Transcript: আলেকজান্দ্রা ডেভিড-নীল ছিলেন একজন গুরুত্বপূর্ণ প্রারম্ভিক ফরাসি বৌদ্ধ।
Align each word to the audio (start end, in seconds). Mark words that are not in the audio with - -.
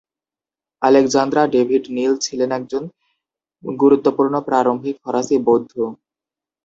আলেকজান্দ্রা 0.81 1.43
ডেভিড-নীল 1.53 2.13
ছিলেন 2.25 2.49
একজন 2.59 2.83
গুরুত্বপূর্ণ 3.63 4.33
প্রারম্ভিক 4.47 4.95
ফরাসি 5.03 5.35
বৌদ্ধ। 5.47 5.73